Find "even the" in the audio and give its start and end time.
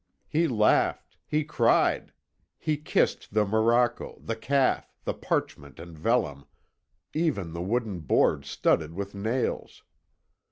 7.13-7.61